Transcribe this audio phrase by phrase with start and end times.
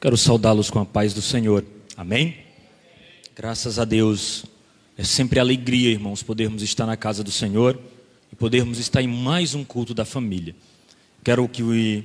[0.00, 1.64] Quero saudá-los com a paz do Senhor.
[1.96, 2.36] Amém?
[3.34, 4.44] Graças a Deus.
[4.96, 7.76] É sempre alegria, irmãos, podermos estar na casa do Senhor
[8.32, 10.54] e podermos estar em mais um culto da família.
[11.24, 12.04] Quero que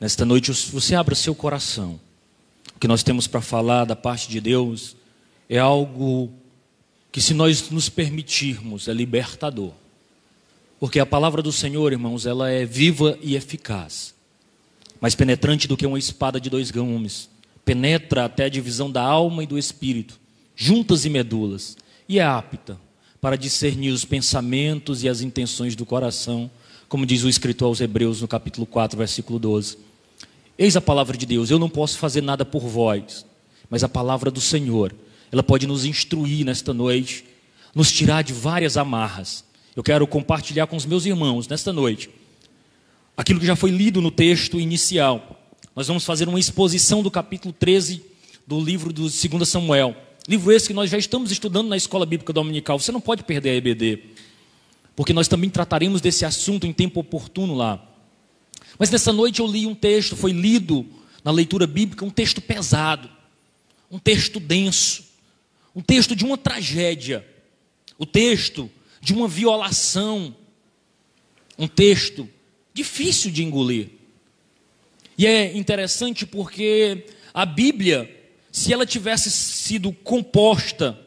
[0.00, 2.00] nesta noite você abra seu coração.
[2.74, 4.96] O que nós temos para falar da parte de Deus
[5.48, 6.32] é algo
[7.12, 9.72] que, se nós nos permitirmos, é libertador.
[10.80, 14.18] Porque a palavra do Senhor, irmãos, ela é viva e eficaz
[15.00, 17.30] mais penetrante do que uma espada de dois gumes,
[17.64, 20.20] penetra até a divisão da alma e do espírito,
[20.54, 21.76] juntas e medulas,
[22.08, 22.78] e é apta
[23.20, 26.50] para discernir os pensamentos e as intenções do coração,
[26.88, 29.78] como diz o escritor aos Hebreus no capítulo 4, versículo 12.
[30.58, 33.24] Eis a palavra de Deus, eu não posso fazer nada por vós,
[33.70, 34.94] mas a palavra do Senhor,
[35.32, 37.24] ela pode nos instruir nesta noite,
[37.74, 39.44] nos tirar de várias amarras.
[39.76, 42.10] Eu quero compartilhar com os meus irmãos nesta noite
[43.20, 45.38] aquilo que já foi lido no texto inicial.
[45.76, 48.02] Nós vamos fazer uma exposição do capítulo 13
[48.46, 49.94] do livro do 2 Samuel.
[50.26, 52.78] Livro esse que nós já estamos estudando na escola bíblica dominical.
[52.78, 54.04] Você não pode perder a EBD,
[54.96, 57.86] porque nós também trataremos desse assunto em tempo oportuno lá.
[58.78, 60.86] Mas nessa noite eu li um texto, foi lido
[61.22, 63.10] na leitura bíblica, um texto pesado,
[63.90, 65.04] um texto denso,
[65.76, 67.22] um texto de uma tragédia,
[67.98, 70.34] o texto de uma violação,
[71.58, 72.26] um texto
[72.72, 73.90] difícil de engolir.
[75.16, 78.10] E é interessante porque a Bíblia,
[78.50, 80.98] se ela tivesse sido composta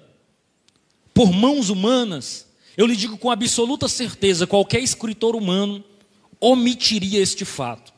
[1.14, 5.84] por mãos humanas, eu lhe digo com absoluta certeza: qualquer escritor humano
[6.40, 7.94] omitiria este fato.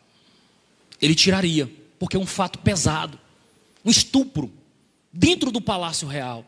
[1.01, 1.69] Ele tiraria,
[1.99, 3.19] porque é um fato pesado,
[3.83, 4.51] um estupro,
[5.11, 6.45] dentro do palácio real,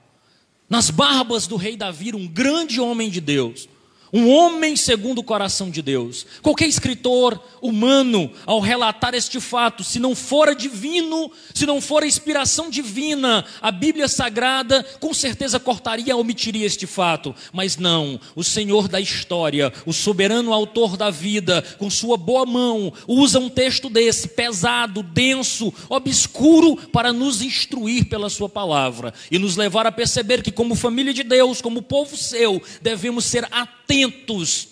[0.69, 3.67] nas barbas do rei Davi, um grande homem de Deus
[4.11, 6.25] um homem segundo o coração de Deus.
[6.41, 12.07] Qualquer escritor humano, ao relatar este fato, se não for divino, se não for a
[12.07, 17.35] inspiração divina, a Bíblia Sagrada, com certeza cortaria, omitiria este fato.
[17.51, 22.93] Mas não, o Senhor da história, o soberano autor da vida, com sua boa mão,
[23.07, 29.55] usa um texto desse, pesado, denso, obscuro, para nos instruir pela Sua palavra e nos
[29.55, 34.69] levar a perceber que, como família de Deus, como povo seu, devemos ser atentos atentos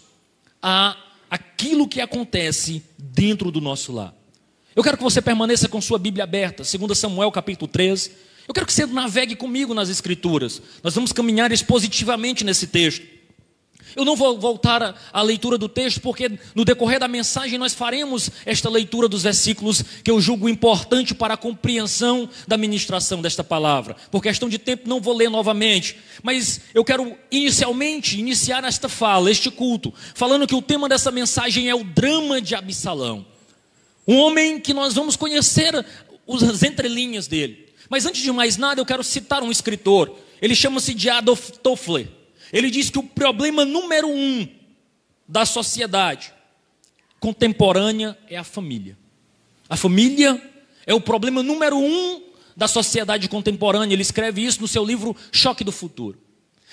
[0.62, 0.98] a
[1.32, 4.14] aquilo que acontece dentro do nosso lar.
[4.76, 8.12] Eu quero que você permaneça com sua Bíblia aberta, 2 Samuel capítulo 3.
[8.46, 10.62] Eu quero que você navegue comigo nas Escrituras.
[10.84, 13.15] Nós vamos caminhar expositivamente nesse texto.
[13.96, 18.30] Eu não vou voltar à leitura do texto, porque no decorrer da mensagem nós faremos
[18.46, 23.96] esta leitura dos versículos que eu julgo importante para a compreensão da ministração desta palavra.
[24.12, 29.32] Por questão de tempo, não vou ler novamente, mas eu quero inicialmente iniciar esta fala,
[29.32, 33.26] este culto, falando que o tema dessa mensagem é o drama de Absalão.
[34.08, 37.66] Um homem que nós vamos conhecer as entrelinhas dele.
[37.90, 40.16] Mas antes de mais nada, eu quero citar um escritor.
[40.42, 42.08] Ele chama-se de Adolf Toffler.
[42.52, 44.48] Ele diz que o problema número um
[45.28, 46.34] da sociedade
[47.20, 48.98] contemporânea é a família.
[49.68, 50.42] A família
[50.86, 52.22] é o problema número um
[52.56, 53.94] da sociedade contemporânea.
[53.96, 56.20] Ele escreve isso no seu livro Choque do Futuro.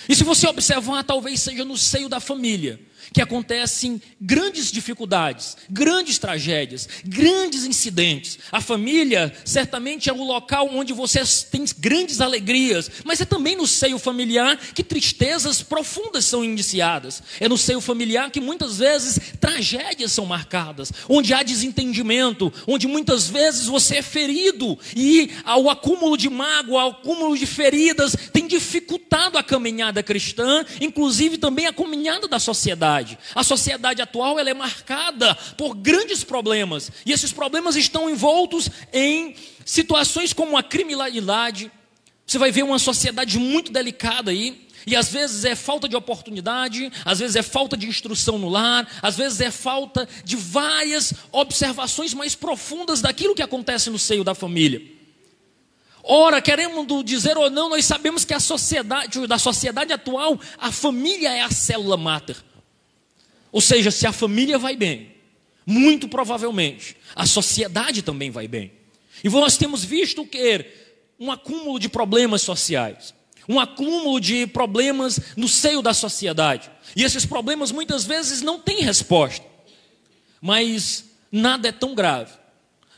[0.08, 2.80] E se você observar, talvez seja no seio da família
[3.12, 8.38] que acontecem grandes dificuldades, grandes tragédias, grandes incidentes.
[8.50, 13.66] A família certamente é o local onde você tem grandes alegrias, mas é também no
[13.66, 17.22] seio familiar que tristezas profundas são iniciadas.
[17.40, 23.28] É no seio familiar que muitas vezes tragédias são marcadas, onde há desentendimento, onde muitas
[23.28, 29.38] vezes você é ferido e o acúmulo de mágoa, o acúmulo de feridas tem dificultado
[29.38, 33.18] a caminhada cristã, inclusive também a caminhada da sociedade sociedade.
[33.34, 39.34] A sociedade atual ela é marcada por grandes problemas, e esses problemas estão envoltos em
[39.64, 41.70] situações como a criminalidade.
[42.26, 46.90] Você vai ver uma sociedade muito delicada aí, e às vezes é falta de oportunidade,
[47.04, 52.12] às vezes é falta de instrução no lar, às vezes é falta de várias observações
[52.12, 54.82] mais profundas daquilo que acontece no seio da família.
[56.04, 61.30] Ora, queremos dizer ou não, nós sabemos que a sociedade, da sociedade atual, a família
[61.30, 62.36] é a célula máter.
[63.52, 65.12] Ou seja, se a família vai bem,
[65.66, 68.72] muito provavelmente a sociedade também vai bem.
[69.22, 70.66] E nós temos visto que?
[71.20, 73.14] Um acúmulo de problemas sociais,
[73.48, 76.68] um acúmulo de problemas no seio da sociedade.
[76.96, 79.44] E esses problemas muitas vezes não têm resposta.
[80.40, 82.32] Mas nada é tão grave,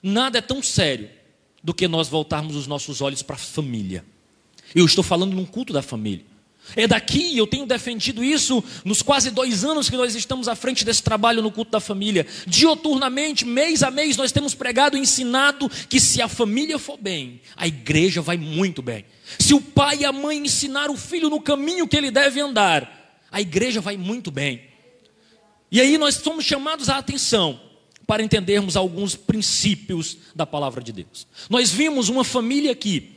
[0.03, 1.11] nada é tão sério
[1.63, 4.05] do que nós voltarmos os nossos olhos para a família.
[4.75, 6.25] Eu estou falando num culto da família.
[6.77, 10.85] É daqui, eu tenho defendido isso nos quase dois anos que nós estamos à frente
[10.85, 12.27] desse trabalho no culto da família.
[12.47, 17.41] Dioturnamente, mês a mês, nós temos pregado e ensinado que se a família for bem,
[17.57, 19.05] a igreja vai muito bem.
[19.39, 23.21] Se o pai e a mãe ensinar o filho no caminho que ele deve andar,
[23.31, 24.63] a igreja vai muito bem.
[25.71, 27.61] E aí nós somos chamados à atenção
[28.07, 31.27] para entendermos alguns princípios da palavra de Deus.
[31.49, 33.14] Nós vimos uma família aqui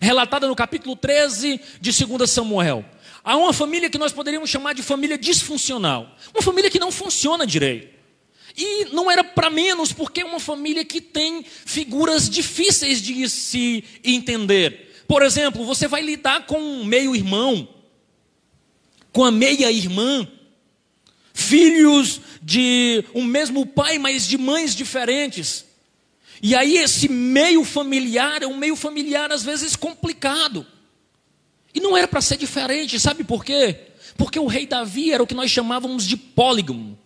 [0.00, 2.84] relatada no capítulo 13 de 2 Samuel.
[3.22, 7.46] Há uma família que nós poderíamos chamar de família disfuncional, uma família que não funciona
[7.46, 7.96] direito.
[8.56, 13.84] E não era para menos, porque é uma família que tem figuras difíceis de se
[14.02, 15.04] entender.
[15.06, 17.68] Por exemplo, você vai lidar com um meio-irmão,
[19.12, 20.26] com a meia-irmã,
[21.34, 25.65] filhos de um mesmo pai, mas de mães diferentes.
[26.42, 30.66] E aí esse meio familiar é um meio familiar às vezes complicado.
[31.74, 33.76] E não era para ser diferente, sabe por quê?
[34.16, 36.98] Porque o rei Davi era o que nós chamávamos de polígamo.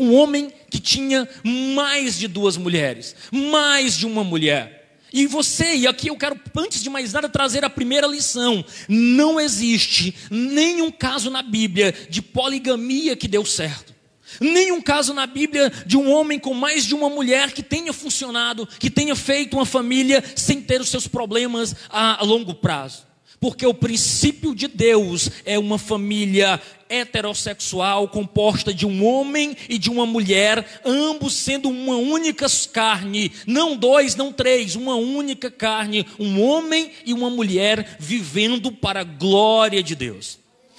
[0.00, 4.78] Um homem que tinha mais de duas mulheres, mais de uma mulher.
[5.12, 9.40] E você, e aqui eu quero, antes de mais nada, trazer a primeira lição: não
[9.40, 13.97] existe nenhum caso na Bíblia de poligamia que deu certo.
[14.40, 18.68] Nenhum caso na Bíblia de um homem com mais de uma mulher que tenha funcionado,
[18.78, 23.08] que tenha feito uma família sem ter os seus problemas a, a longo prazo.
[23.40, 29.90] Porque o princípio de Deus é uma família heterossexual composta de um homem e de
[29.90, 36.42] uma mulher, ambos sendo uma única carne, não dois, não três, uma única carne, um
[36.42, 40.38] homem e uma mulher vivendo para a glória de Deus.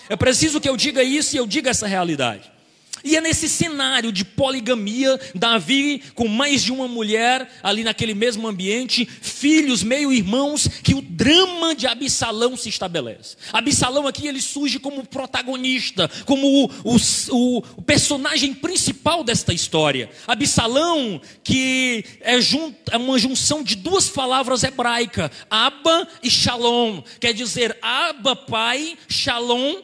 [0.09, 2.58] É preciso que eu diga isso e eu diga essa realidade.
[3.03, 8.47] E é nesse cenário de poligamia, Davi com mais de uma mulher ali naquele mesmo
[8.47, 13.37] ambiente, filhos, meio-irmãos, que o drama de Absalão se estabelece.
[13.51, 20.09] Absalão aqui ele surge como protagonista, como o, o, o personagem principal desta história.
[20.27, 27.33] Absalão, que é, jun, é uma junção de duas palavras hebraicas, Abba e Shalom, quer
[27.33, 29.75] dizer Abba, pai, Shalom,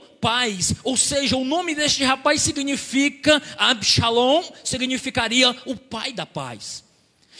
[0.83, 6.83] Ou seja, o nome deste rapaz significa Absalom, significaria o pai da paz.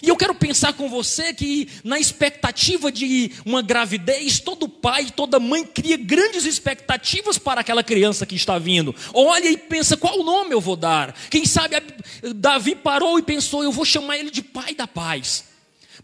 [0.02, 5.40] E eu quero pensar com você que, na expectativa de uma gravidez, todo pai, toda
[5.40, 8.94] mãe cria grandes expectativas para aquela criança que está vindo.
[9.14, 11.16] Olha e pensa: qual nome eu vou dar?
[11.30, 11.82] Quem sabe
[12.36, 15.55] Davi parou e pensou: eu vou chamar ele de pai da paz.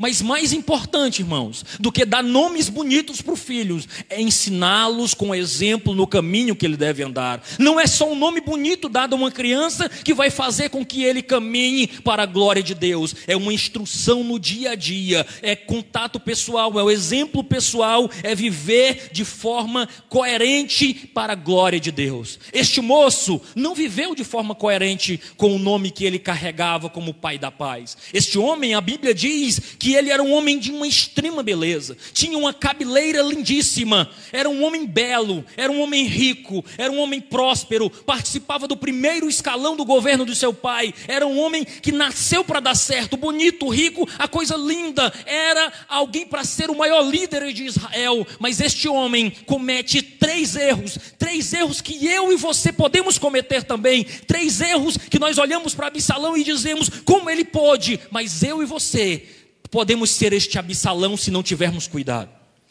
[0.02, 5.36] Mas mais importante, irmãos, do que dar nomes bonitos para os filhos, é ensiná-los com
[5.36, 7.40] exemplo no caminho que ele deve andar.
[7.60, 11.04] Não é só um nome bonito dado a uma criança que vai fazer com que
[11.04, 13.16] ele caminhe para a glória de Deus.
[13.28, 18.34] É uma instrução no dia a dia, é contato pessoal, é o exemplo pessoal, é
[18.34, 22.40] viver de forma coerente para a glória de Deus.
[22.52, 27.38] Este moço não viveu de forma coerente com o nome que ele carregava como pai
[27.38, 27.96] da paz.
[28.12, 32.38] Este homem, a Bíblia diz que ele era um homem de uma extrema beleza, tinha
[32.38, 37.90] uma cabeleira lindíssima, era um homem belo, era um homem rico, era um homem próspero,
[37.90, 42.60] participava do primeiro escalão do governo do seu pai, era um homem que nasceu para
[42.60, 47.66] dar certo, bonito, rico, a coisa linda, era alguém para ser o maior líder de
[47.66, 53.64] Israel, mas este homem comete três erros, três erros que eu e você podemos cometer
[53.64, 58.62] também, três erros que nós olhamos para Absalão e dizemos como ele pode, mas eu
[58.62, 62.30] e você podemos ser este Absalão se não tivermos cuidado.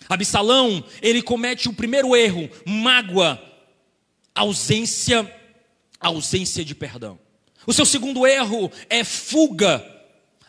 [0.09, 3.41] Absalão, ele comete o primeiro erro, mágoa,
[4.35, 5.31] ausência,
[6.01, 7.19] ausência de perdão.
[7.67, 9.85] O seu segundo erro é fuga,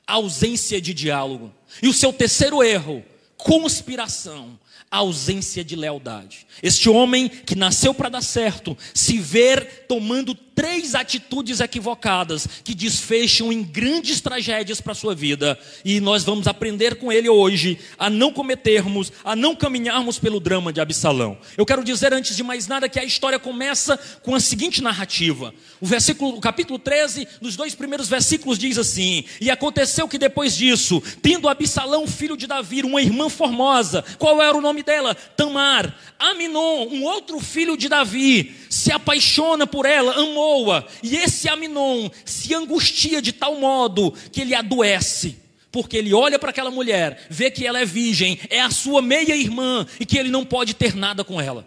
[0.07, 1.53] ausência de diálogo.
[1.81, 3.03] E o seu terceiro erro,
[3.38, 6.47] conspiração, ausência de lealdade.
[6.61, 13.51] Este homem que nasceu para dar certo, se ver tomando três atitudes equivocadas que desfecham
[13.51, 15.57] em grandes tragédias para a sua vida.
[15.83, 20.71] E nós vamos aprender com ele hoje a não cometermos, a não caminharmos pelo drama
[20.71, 21.38] de Absalão.
[21.57, 25.53] Eu quero dizer antes de mais nada que a história começa com a seguinte narrativa.
[25.79, 30.55] O versículo, o capítulo 13, nos dois primeiros versículos diz assim: "E aconteceu que depois
[30.55, 35.13] disso, tendo Absalão, filho de Davi, uma irmã formosa, qual era o nome dela?
[35.13, 35.93] Tamar.
[36.17, 42.09] Aminon, um outro filho de Davi, se apaixona por ela, amou boa, e esse Aminon
[42.23, 45.37] se angustia de tal modo que ele adoece.
[45.71, 49.87] Porque ele olha para aquela mulher, vê que ela é virgem, é a sua meia-irmã
[49.99, 51.65] e que ele não pode ter nada com ela.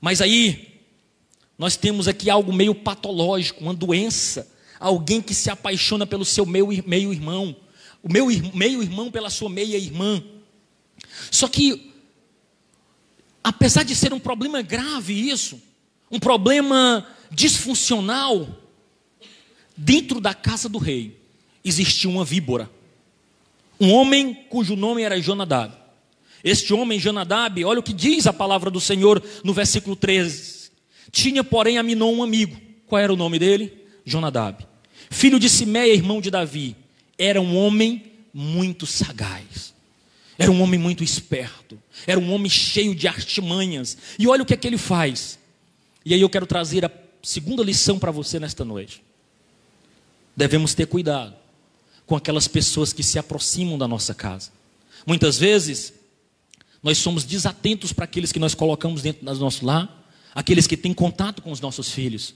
[0.00, 0.80] Mas aí,
[1.56, 4.50] nós temos aqui algo meio patológico, uma doença.
[4.80, 7.54] Alguém que se apaixona pelo seu meio-irmão,
[8.02, 10.22] o meu meio-irmão pela sua meia-irmã.
[11.30, 11.93] Só que
[13.64, 15.58] apesar de ser um problema grave isso,
[16.10, 18.46] um problema disfuncional,
[19.74, 21.18] dentro da casa do rei
[21.64, 22.70] existia uma víbora.
[23.80, 25.74] Um homem cujo nome era Jonadab.
[26.44, 30.70] Este homem, Jonadab, olha o que diz a palavra do Senhor no versículo 13.
[31.10, 32.60] Tinha, porém, Aminon um amigo.
[32.86, 33.72] Qual era o nome dele?
[34.04, 34.62] Jonadab.
[35.08, 36.76] Filho de Simeia, irmão de Davi.
[37.16, 39.73] Era um homem muito sagaz.
[40.38, 41.80] Era um homem muito esperto.
[42.06, 43.96] Era um homem cheio de artimanhas.
[44.18, 45.38] E olha o que é que ele faz.
[46.04, 46.90] E aí eu quero trazer a
[47.22, 49.02] segunda lição para você nesta noite.
[50.36, 51.34] Devemos ter cuidado
[52.06, 54.50] com aquelas pessoas que se aproximam da nossa casa.
[55.06, 55.92] Muitas vezes,
[56.82, 60.92] nós somos desatentos para aqueles que nós colocamos dentro do nosso lar, aqueles que têm
[60.92, 62.34] contato com os nossos filhos.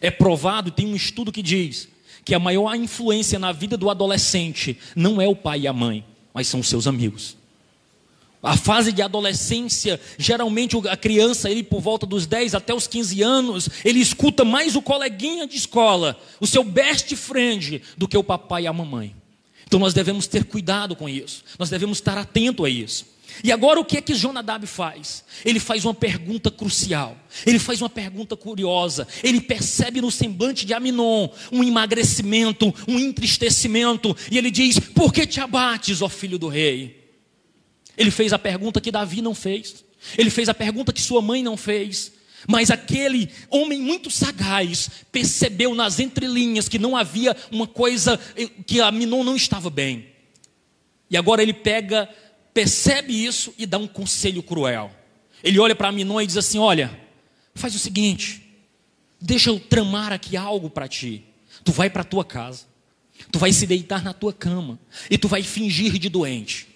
[0.00, 1.88] É provado, tem um estudo que diz
[2.24, 6.04] que a maior influência na vida do adolescente não é o pai e a mãe,
[6.34, 7.36] mas são seus amigos.
[8.42, 13.22] A fase de adolescência, geralmente a criança, ele por volta dos 10 até os 15
[13.22, 18.24] anos, ele escuta mais o coleguinha de escola, o seu best friend, do que o
[18.24, 19.16] papai e a mamãe.
[19.66, 23.13] Então nós devemos ter cuidado com isso, nós devemos estar atento a isso.
[23.42, 25.24] E agora o que é que Jonadab faz?
[25.44, 30.72] Ele faz uma pergunta crucial, ele faz uma pergunta curiosa, ele percebe no semblante de
[30.72, 36.48] Aminon um emagrecimento, um entristecimento, e ele diz: Por que te abates, ó filho do
[36.48, 37.02] rei?
[37.96, 39.84] Ele fez a pergunta que Davi não fez.
[40.18, 42.12] Ele fez a pergunta que sua mãe não fez.
[42.46, 48.18] Mas aquele homem muito sagaz percebeu nas entrelinhas que não havia uma coisa,
[48.66, 50.06] que a Minon não estava bem.
[51.10, 52.08] E agora ele pega,
[52.54, 54.90] percebe isso e dá um conselho cruel.
[55.42, 56.98] Ele olha para Minon e diz assim: Olha,
[57.54, 58.42] faz o seguinte,
[59.20, 61.24] deixa eu tramar aqui algo para ti.
[61.64, 62.66] Tu vai para a tua casa,
[63.30, 64.78] tu vai se deitar na tua cama
[65.10, 66.68] e tu vai fingir de doente.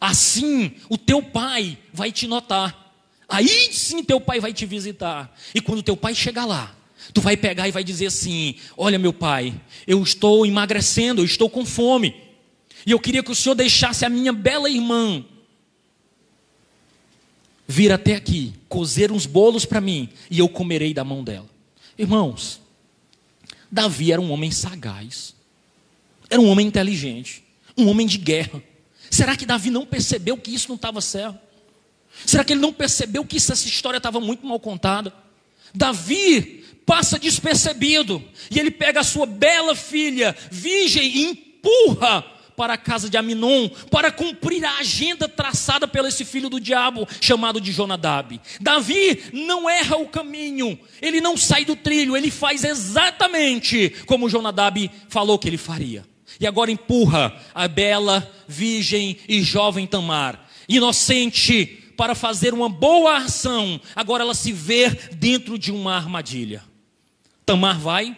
[0.00, 2.94] Assim, o teu pai vai te notar.
[3.28, 5.34] Aí sim teu pai vai te visitar.
[5.54, 6.74] E quando teu pai chegar lá,
[7.14, 9.54] tu vai pegar e vai dizer assim: Olha, meu pai,
[9.86, 12.21] eu estou emagrecendo, eu estou com fome.
[12.86, 15.24] E eu queria que o senhor deixasse a minha bela irmã
[17.66, 21.48] vir até aqui, cozer uns bolos para mim, e eu comerei da mão dela.
[21.96, 22.60] Irmãos,
[23.70, 25.34] Davi era um homem sagaz,
[26.28, 27.42] era um homem inteligente,
[27.76, 28.62] um homem de guerra.
[29.10, 31.38] Será que Davi não percebeu que isso não estava certo?
[32.26, 35.12] Será que ele não percebeu que essa história estava muito mal contada?
[35.74, 42.24] Davi passa despercebido e ele pega a sua bela filha, virgem, e empurra
[42.62, 47.08] para a casa de Aminon para cumprir a agenda traçada pelo esse filho do diabo
[47.20, 48.40] chamado de Jonadab.
[48.60, 54.88] Davi não erra o caminho, ele não sai do trilho, ele faz exatamente como Jonadab
[55.08, 56.06] falou que ele faria.
[56.38, 61.66] E agora empurra a bela, virgem e jovem Tamar, inocente,
[61.96, 63.80] para fazer uma boa ação.
[63.96, 66.62] Agora ela se vê dentro de uma armadilha.
[67.44, 68.16] Tamar vai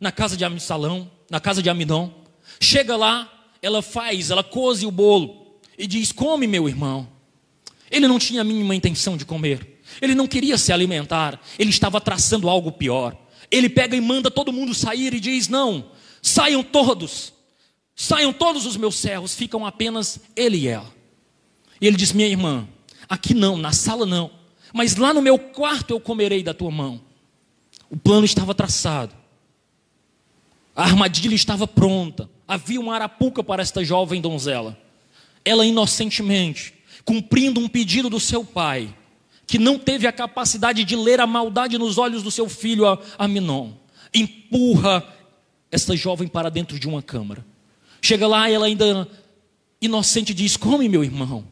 [0.00, 2.12] na casa de Amissalão, na casa de Amidão.
[2.60, 7.08] Chega lá, ela faz, ela coze o bolo e diz: Come, meu irmão.
[7.90, 9.80] Ele não tinha a mínima intenção de comer.
[10.00, 11.40] Ele não queria se alimentar.
[11.58, 13.16] Ele estava traçando algo pior.
[13.50, 17.32] Ele pega e manda todo mundo sair e diz: Não, saiam todos.
[17.94, 20.92] Saiam todos os meus servos, ficam apenas ele e ela.
[21.80, 22.68] E ele diz: Minha irmã,
[23.08, 24.30] aqui não, na sala não,
[24.72, 27.00] mas lá no meu quarto eu comerei da tua mão.
[27.90, 29.14] O plano estava traçado,
[30.76, 34.76] a armadilha estava pronta, havia uma arapuca para esta jovem donzela.
[35.44, 36.72] Ela inocentemente,
[37.04, 38.92] cumprindo um pedido do seu pai,
[39.46, 42.84] que não teve a capacidade de ler a maldade nos olhos do seu filho
[43.18, 43.72] Aminon,
[44.14, 45.06] empurra
[45.70, 47.44] esta jovem para dentro de uma câmara.
[48.00, 49.06] Chega lá e ela ainda
[49.80, 51.44] inocente diz: Come, meu irmão.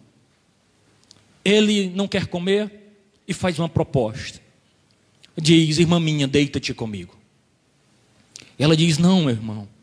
[1.45, 2.97] Ele não quer comer
[3.29, 4.41] e faz uma proposta.
[5.37, 7.17] Diz: Irmã minha, deita-te comigo.
[8.59, 9.76] Ela diz: Não, meu irmão.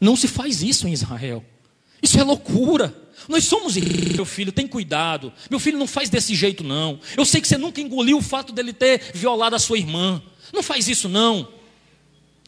[0.00, 1.44] Não se faz isso em Israel.
[2.02, 2.94] Isso é loucura.
[3.28, 5.32] Nós somos meu filho, tem cuidado.
[5.50, 6.98] Meu filho não faz desse jeito, não.
[7.16, 10.22] Eu sei que você nunca engoliu o fato dele ter violado a sua irmã.
[10.52, 11.42] Não faz isso, não.
[11.42, 11.48] O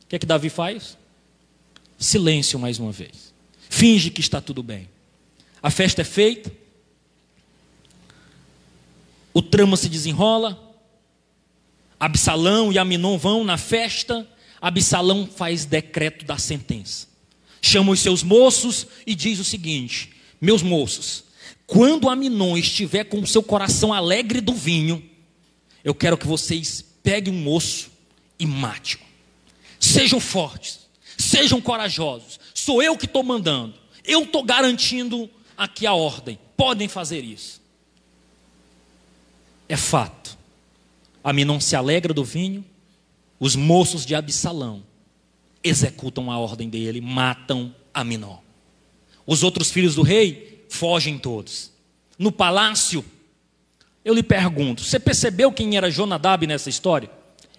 [0.09, 0.97] que é que Davi faz?
[1.99, 3.33] Silêncio mais uma vez
[3.73, 4.87] finge que está tudo bem.
[5.63, 6.53] A festa é feita,
[9.33, 10.77] o trama se desenrola,
[11.99, 14.29] Absalão e Aminon vão na festa,
[14.61, 17.09] Absalão faz decreto da sentença.
[17.63, 21.25] Chama os seus moços e diz o seguinte: Meus moços,
[21.67, 25.03] quando Aminon estiver com o seu coração alegre do vinho,
[25.85, 27.91] eu quero que vocês peguem um moço
[28.39, 29.01] e mate-o.
[29.79, 30.81] Sejam fortes,
[31.17, 33.75] sejam corajosos, Sou eu que estou mandando.
[34.05, 36.39] Eu estou garantindo aqui a ordem.
[36.57, 37.61] Podem fazer isso.
[39.69, 40.39] é fato.
[41.25, 42.65] Aminon se alegra do vinho,
[43.41, 44.85] os moços de Absalão
[45.63, 48.39] executam a ordem dele, matam Aminon.
[49.27, 51.71] Os outros filhos do rei fogem todos.
[52.19, 53.05] No palácio,
[54.05, 57.11] eu lhe pergunto: você percebeu quem era Jonadab nessa história?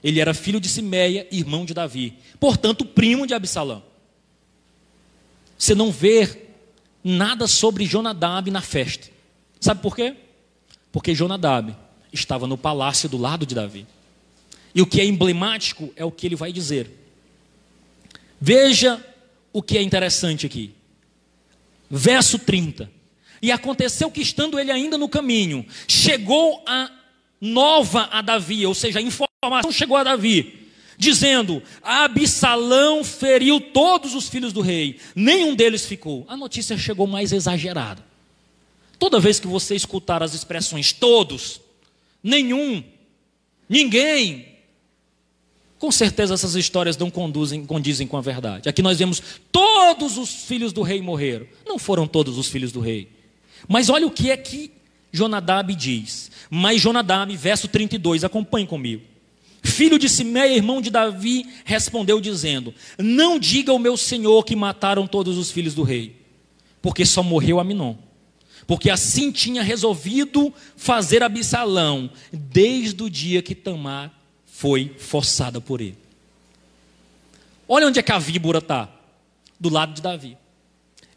[0.04, 3.82] Ele era filho de Simeia, irmão de Davi, portanto, primo de Absalão.
[5.58, 6.48] Você não vê
[7.04, 9.10] nada sobre Jonadab na festa.
[9.62, 10.14] Sabe por quê?
[10.92, 11.74] Porque Jonadab
[12.12, 13.88] estava no palácio do lado de Davi.
[14.76, 17.03] E o que é emblemático é o que ele vai dizer.
[18.46, 19.02] Veja
[19.54, 20.76] o que é interessante aqui.
[21.90, 22.92] Verso 30.
[23.42, 26.92] E aconteceu que, estando ele ainda no caminho, chegou a
[27.40, 34.28] nova a Davi, ou seja, a informação chegou a Davi, dizendo: Absalão feriu todos os
[34.28, 36.26] filhos do rei, nenhum deles ficou.
[36.28, 38.04] A notícia chegou mais exagerada.
[39.00, 41.62] Toda vez que você escutar as expressões todos,
[42.22, 42.84] nenhum,
[43.70, 44.53] ninguém,
[45.84, 48.70] com certeza essas histórias não conduzem, condizem com a verdade.
[48.70, 49.22] Aqui nós vemos
[49.52, 51.46] todos os filhos do rei morreram.
[51.68, 53.10] Não foram todos os filhos do rei.
[53.68, 54.72] Mas olha o que é que
[55.12, 56.32] Jonadab diz.
[56.50, 59.04] Mas Jonadab, verso 32, acompanhe comigo.
[59.62, 65.06] Filho de Simeia, irmão de Davi, respondeu dizendo: Não diga ao meu senhor que mataram
[65.06, 66.16] todos os filhos do rei,
[66.82, 67.96] porque só morreu Aminon.
[68.66, 74.23] Porque assim tinha resolvido fazer Absalão, desde o dia que Tamar
[74.54, 75.98] foi forçada por ele.
[77.68, 78.88] Olha onde é que a víbora está:
[79.60, 80.38] do lado de Davi.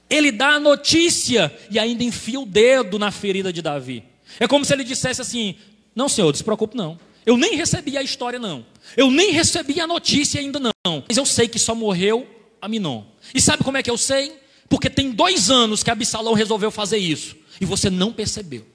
[0.09, 4.03] Ele dá a notícia e ainda enfia o dedo na ferida de Davi.
[4.41, 5.55] É como se ele dissesse assim:
[5.95, 6.99] Não, senhor, não se preocupe, não.
[7.27, 8.65] Eu nem recebi a história, não.
[8.97, 11.05] Eu nem recebi a notícia ainda, não.
[11.07, 12.27] Mas eu sei que só morreu
[12.61, 13.05] Aminon.
[13.35, 14.33] E sabe como é que eu sei?
[14.69, 17.37] Porque tem dois anos que Absalão resolveu fazer isso.
[17.61, 18.67] E você não percebeu.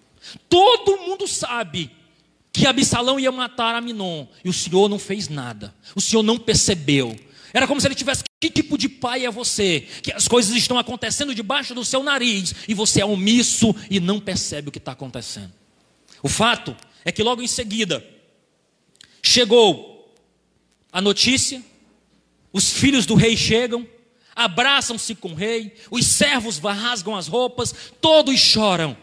[0.48, 1.90] Todo mundo sabe
[2.54, 4.28] que Absalão ia matar Aminon.
[4.44, 5.74] E o senhor não fez nada.
[5.96, 7.16] O senhor não percebeu.
[7.54, 9.88] Era como se ele tivesse: que tipo de pai é você?
[10.02, 14.20] Que as coisas estão acontecendo debaixo do seu nariz e você é omisso e não
[14.20, 15.52] percebe o que está acontecendo.
[16.24, 18.06] O fato é que logo em seguida
[19.24, 20.14] chegou
[20.92, 21.64] a notícia,
[22.52, 23.88] os filhos do rei chegam,
[24.36, 28.98] abraçam-se com o rei, os servos rasgam as roupas, todos choram,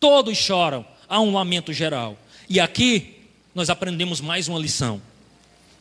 [0.00, 2.18] todos choram, há um lamento geral.
[2.48, 3.14] E aqui
[3.54, 5.02] nós aprendemos mais uma lição.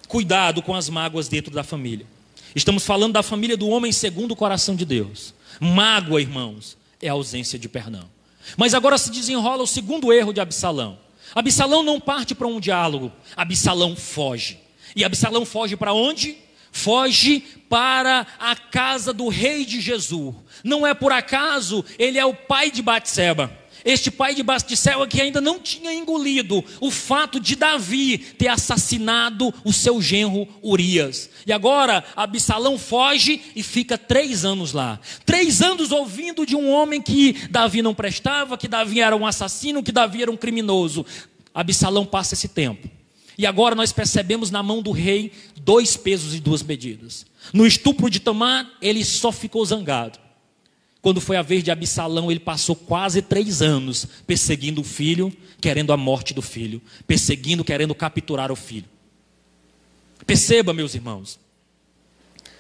[0.08, 2.06] Cuidado com as mágoas dentro da família.
[2.54, 5.34] Estamos falando da família do homem segundo o coração de Deus.
[5.60, 8.10] Mágoa, irmãos, é a ausência de perdão.
[8.58, 10.98] Mas agora se desenrola o segundo erro de Absalão.
[11.34, 14.60] Absalão não parte para um diálogo, Absalão foge.
[14.96, 16.38] E Absalão foge para onde?
[16.72, 20.36] Foge para a casa do rei de Jesus.
[20.64, 23.52] Não é por acaso, ele é o pai de Batseba.
[23.88, 29.54] Este pai de Bastissel que ainda não tinha engolido o fato de Davi ter assassinado
[29.64, 31.30] o seu genro Urias.
[31.46, 35.00] E agora Absalão foge e fica três anos lá.
[35.26, 39.82] Três anos ouvindo de um homem que Davi não prestava, que Davi era um assassino,
[39.82, 41.06] que Davi era um criminoso.
[41.54, 42.90] Absalão passa esse tempo.
[43.38, 47.26] E agora nós percebemos na mão do rei dois pesos e duas medidas.
[47.54, 50.27] No estupro de Tamar, ele só ficou zangado.
[51.08, 55.94] Quando foi a vez de Absalão, ele passou quase três anos perseguindo o filho, querendo
[55.94, 58.90] a morte do filho, perseguindo, querendo capturar o filho.
[60.26, 61.40] Perceba, meus irmãos,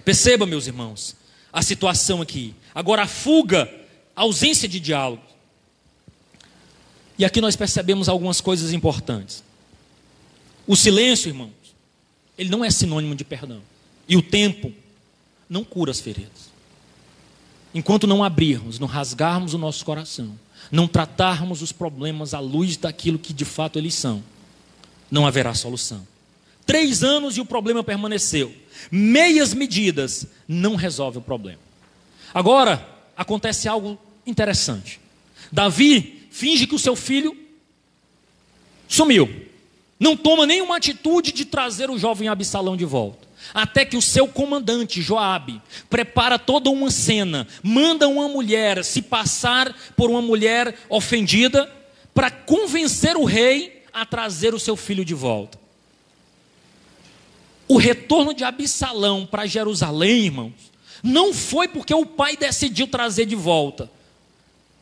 [0.05, 1.17] perceba, meus irmãos,
[1.51, 2.55] a situação aqui.
[2.73, 3.69] Agora, a fuga,
[4.15, 5.23] a ausência de diálogo.
[7.19, 9.43] E aqui nós percebemos algumas coisas importantes.
[10.65, 11.75] O silêncio, irmãos,
[12.37, 13.61] ele não é sinônimo de perdão.
[14.07, 14.71] E o tempo
[15.49, 16.46] não cura as feridas.
[17.77, 20.33] Enquanto não abrirmos, não rasgarmos o nosso coração,
[20.71, 24.23] não tratarmos os problemas à luz daquilo que de fato eles são,
[25.11, 26.01] não haverá solução.
[26.65, 28.51] Três anos e o problema permaneceu.
[28.89, 31.59] Meias medidas não resolve o problema.
[32.33, 32.83] Agora,
[33.15, 34.99] acontece algo interessante.
[35.51, 37.37] Davi finge que o seu filho
[38.87, 39.29] sumiu.
[39.99, 44.27] Não toma nenhuma atitude de trazer o jovem Absalão de volta até que o seu
[44.27, 51.71] comandante Joabe prepara toda uma cena, manda uma mulher se passar por uma mulher ofendida
[52.13, 55.59] para convencer o rei a trazer o seu filho de volta.
[57.67, 60.53] O retorno de Absalão para Jerusalém, irmãos,
[61.03, 63.89] não foi porque o pai decidiu trazer de volta.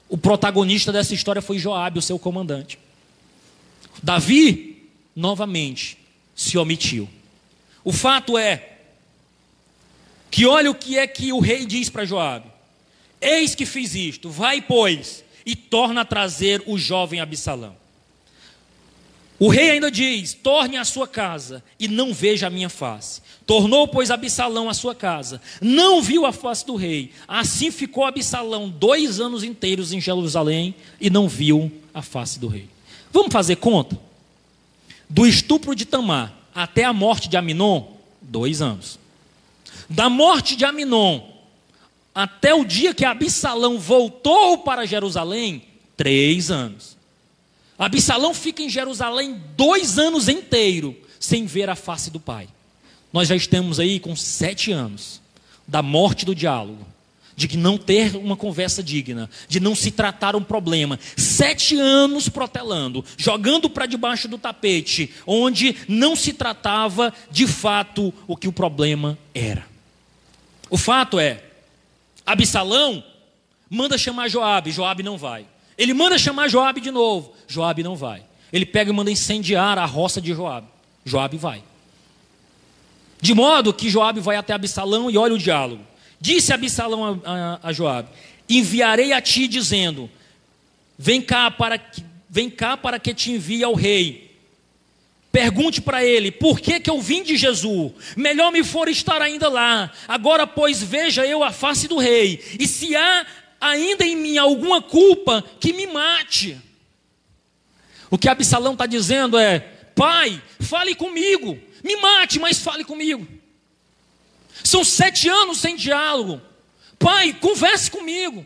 [0.07, 2.77] O protagonista dessa história foi Joabe, o seu comandante.
[4.03, 5.97] Davi, novamente,
[6.35, 7.09] se omitiu.
[7.86, 8.71] O fato é
[10.32, 12.48] que olha o que é que o rei diz para Joabe:
[13.21, 17.76] Eis que fiz isto, vai, pois, e torna a trazer o jovem Absalão.
[19.38, 23.21] O rei ainda diz: torne a sua casa e não veja a minha face.
[23.45, 27.12] Tornou, pois, Absalão a sua casa, não viu a face do rei.
[27.28, 32.67] Assim ficou Absalão dois anos inteiros em Jerusalém e não viu a face do rei.
[33.12, 33.95] Vamos fazer conta?
[35.08, 37.83] Do estupro de Tamar até a morte de Aminon,
[38.21, 38.97] dois anos.
[39.89, 41.21] Da morte de Aminon
[42.13, 45.63] até o dia que Absalão voltou para Jerusalém,
[45.97, 46.95] três anos.
[47.77, 52.47] Absalão fica em Jerusalém dois anos inteiro sem ver a face do pai.
[53.11, 55.21] Nós já estamos aí com sete anos
[55.67, 56.85] da morte do diálogo,
[57.36, 61.00] de que não ter uma conversa digna, de não se tratar um problema.
[61.17, 68.38] Sete anos protelando, jogando para debaixo do tapete, onde não se tratava de fato o
[68.38, 69.65] que o problema era.
[70.69, 71.43] O fato é,
[72.26, 73.04] Absalão
[73.69, 75.45] manda chamar Joabe, Joabe não vai.
[75.78, 78.24] Ele manda chamar Joabe de novo, Joabe não vai.
[78.52, 80.67] Ele pega e manda incendiar a roça de Joabe.
[81.04, 81.62] Joabe vai.
[83.21, 85.84] De modo que Joabe vai até Absalão e olha o diálogo.
[86.19, 88.10] Disse Absalão a, a, a Joabe:
[88.49, 90.10] Enviarei a ti dizendo:
[90.97, 94.25] Vem cá para que, vem cá para que te envie ao rei.
[95.32, 97.91] Pergunte para ele: Por que que eu vim de Jesus?
[98.15, 99.91] Melhor me for estar ainda lá.
[100.08, 102.41] Agora, pois, veja eu a face do rei.
[102.58, 103.25] E se há
[103.60, 106.58] ainda em mim alguma culpa, que me mate.
[108.10, 109.60] O que Absalão está dizendo é:
[109.93, 111.60] Pai, fale comigo.
[111.84, 113.28] Me mate, mas fale comigo.
[114.63, 116.41] São sete anos sem diálogo.
[116.97, 118.45] Pai, converse comigo.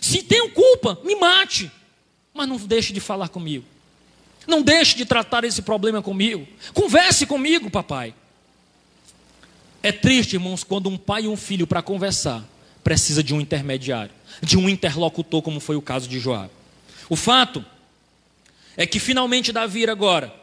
[0.00, 1.70] Se tenho culpa, me mate.
[2.32, 3.64] Mas não deixe de falar comigo.
[4.46, 6.46] Não deixe de tratar esse problema comigo.
[6.72, 8.14] Converse comigo, papai.
[9.82, 12.44] É triste, irmãos, quando um pai e um filho, para conversar,
[12.82, 16.50] precisa de um intermediário, de um interlocutor, como foi o caso de Joab.
[17.08, 17.64] O fato
[18.76, 20.34] é que finalmente Davi agora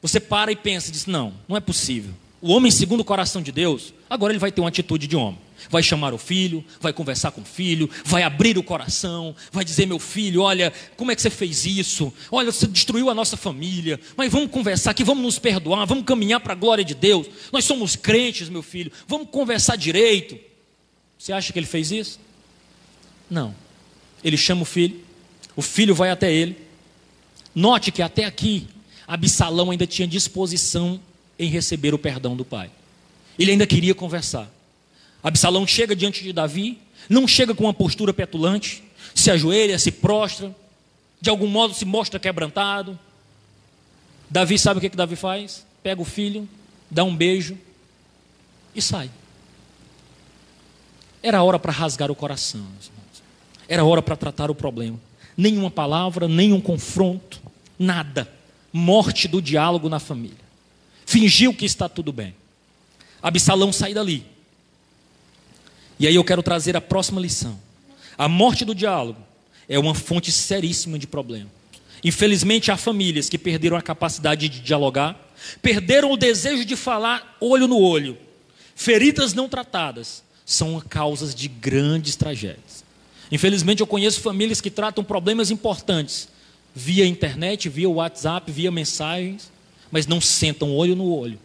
[0.00, 2.12] você para e pensa, diz: não, não é possível.
[2.40, 5.40] O homem, segundo o coração de Deus, agora ele vai ter uma atitude de homem.
[5.68, 9.86] Vai chamar o filho, vai conversar com o filho, vai abrir o coração, vai dizer:
[9.86, 12.12] meu filho, olha, como é que você fez isso?
[12.30, 16.38] Olha, você destruiu a nossa família, mas vamos conversar aqui, vamos nos perdoar, vamos caminhar
[16.38, 17.26] para a glória de Deus.
[17.52, 20.38] Nós somos crentes, meu filho, vamos conversar direito.
[21.18, 22.20] Você acha que ele fez isso?
[23.28, 23.52] Não.
[24.22, 25.00] Ele chama o filho,
[25.56, 26.56] o filho vai até ele.
[27.52, 28.68] Note que até aqui
[29.08, 31.00] Absalão ainda tinha disposição
[31.38, 32.70] em receber o perdão do pai.
[33.38, 34.50] Ele ainda queria conversar.
[35.22, 38.82] Absalão chega diante de Davi, não chega com uma postura petulante,
[39.14, 40.54] se ajoelha, se prostra,
[41.20, 42.98] de algum modo se mostra quebrantado.
[44.30, 45.64] Davi sabe o que, que Davi faz?
[45.82, 46.48] Pega o filho,
[46.90, 47.56] dá um beijo
[48.74, 49.10] e sai.
[51.22, 52.66] Era hora para rasgar o coração,
[53.68, 54.98] era hora para tratar o problema.
[55.36, 57.40] Nenhuma palavra, nenhum confronto,
[57.78, 58.28] nada
[58.72, 60.47] morte do diálogo na família.
[61.08, 62.34] Fingiu que está tudo bem.
[63.22, 64.26] Absalão sai dali.
[65.98, 67.58] E aí eu quero trazer a próxima lição.
[68.18, 69.18] A morte do diálogo
[69.66, 71.50] é uma fonte seríssima de problema.
[72.04, 75.18] Infelizmente, há famílias que perderam a capacidade de dialogar,
[75.62, 78.18] perderam o desejo de falar olho no olho.
[78.76, 82.84] Feridas não tratadas são causas de grandes tragédias.
[83.32, 86.28] Infelizmente, eu conheço famílias que tratam problemas importantes
[86.74, 89.50] via internet, via WhatsApp, via mensagens,
[89.90, 91.38] mas não sentam olho no olho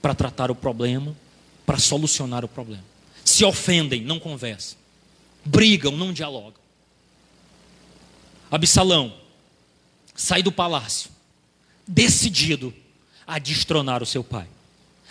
[0.00, 1.16] para tratar o problema,
[1.64, 2.84] para solucionar o problema.
[3.24, 4.78] Se ofendem, não conversam.
[5.44, 6.60] Brigam, não dialogam.
[8.50, 9.12] Absalão
[10.14, 11.10] sai do palácio,
[11.86, 12.72] decidido
[13.26, 14.46] a destronar o seu pai.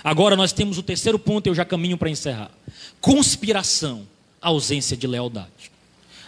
[0.04, 2.52] Agora nós temos o terceiro ponto, eu já caminho para encerrar:
[3.02, 4.08] conspiração,
[4.42, 5.72] ausência de lealdade.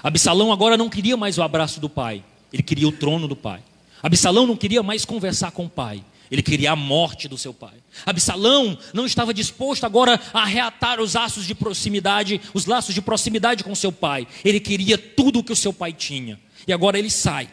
[0.03, 3.61] Absalão agora não queria mais o abraço do pai, ele queria o trono do pai.
[4.01, 6.03] Absalão não queria mais conversar com o pai.
[6.29, 7.75] Ele queria a morte do seu pai.
[8.05, 13.63] Absalão não estava disposto agora a reatar os laços de proximidade, os laços de proximidade
[13.63, 14.27] com seu pai.
[14.43, 16.39] Ele queria tudo o que o seu pai tinha.
[16.67, 17.49] E agora ele sai.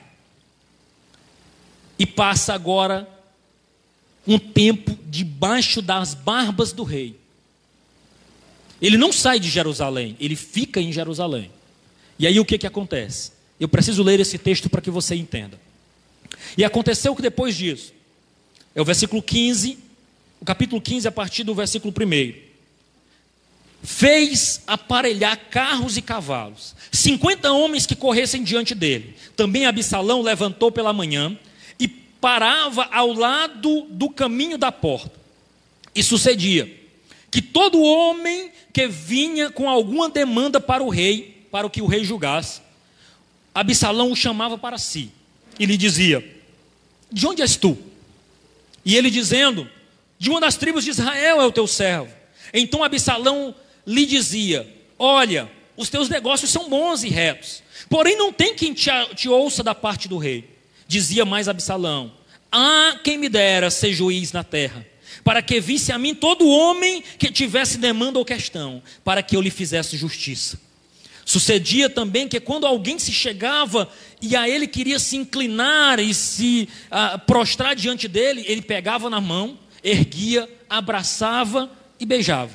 [1.99, 3.09] E passa agora
[4.27, 7.17] um tempo debaixo das barbas do rei.
[8.81, 11.51] Ele não sai de Jerusalém, ele fica em Jerusalém.
[12.19, 13.33] E aí o que, que acontece?
[13.59, 15.59] Eu preciso ler esse texto para que você entenda.
[16.57, 17.93] E aconteceu que depois disso,
[18.75, 19.79] é o versículo 15,
[20.41, 22.35] o capítulo 15, a partir do versículo 1.
[23.83, 29.15] Fez aparelhar carros e cavalos, 50 homens que corressem diante dele.
[29.37, 31.39] Também Absalão levantou pela manhã
[31.79, 35.13] e parava ao lado do caminho da porta.
[35.95, 36.69] E sucedia
[37.31, 41.87] que todo homem que vinha com alguma demanda para o rei, para o que o
[41.87, 42.61] rei julgasse,
[43.55, 45.13] Absalão o chamava para si
[45.61, 46.25] e lhe dizia:
[47.13, 47.79] De onde és tu?
[48.85, 49.69] E ele dizendo:
[50.19, 52.13] De uma das tribos de Israel é o teu servo.
[52.53, 53.55] Então Absalão
[53.87, 54.69] lhe dizia:
[54.99, 59.75] Olha, os teus negócios são bons e retos, porém não tem quem te, ouça da
[59.75, 60.49] parte do rei.
[60.87, 62.13] Dizia mais Absalão:
[62.51, 64.87] Ah, quem me dera ser juiz na terra,
[65.23, 69.41] para que visse a mim todo homem que tivesse demanda ou questão, para que eu
[69.41, 70.61] lhe fizesse justiça.
[71.25, 73.89] Sucedia também que quando alguém se chegava
[74.21, 79.21] e a ele queria se inclinar e se ah, prostrar diante dele, ele pegava na
[79.21, 82.53] mão, erguia, abraçava e beijava.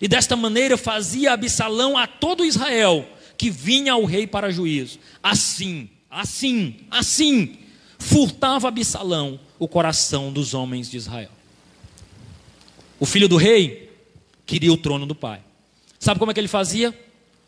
[0.00, 4.98] E desta maneira fazia Absalão a todo Israel que vinha ao rei para juízo.
[5.22, 7.58] Assim, assim, assim,
[7.98, 11.30] furtava Absalão o coração dos homens de Israel.
[12.98, 13.90] O filho do rei
[14.46, 15.42] queria o trono do pai.
[15.98, 16.94] Sabe como é que ele fazia?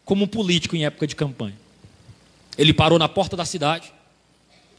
[0.09, 1.55] Como um político em época de campanha.
[2.57, 3.93] Ele parou na porta da cidade,